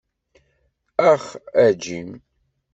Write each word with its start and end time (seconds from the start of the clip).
Ax 1.11 1.23
a 1.63 1.67
Jim. 1.81 2.09